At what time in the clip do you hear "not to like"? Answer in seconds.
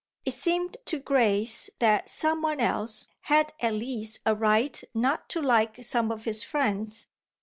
4.95-5.83